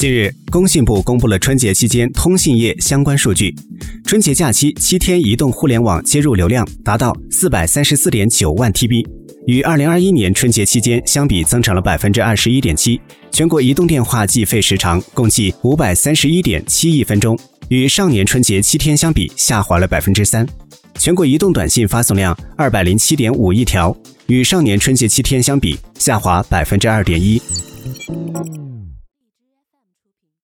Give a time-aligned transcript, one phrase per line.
[0.00, 3.54] 近日工信部公布了春节期间通信业相关数据。
[4.06, 9.06] 春节假期七天移动互联网接入流量达到四百三十四点九万 tb
[9.46, 12.98] 与二零二一年春节期间相比增长了百分之二十一点七。
[13.30, 17.38] 全国移动电话计费时长共计五百三十一点七亿分钟
[17.68, 20.48] 与上年春节七天相比下滑了百分之三。
[20.94, 23.94] 全国移动短信发送量二百零七点五亿条
[24.28, 27.38] 与上年春节七天相比下滑百分之二点一。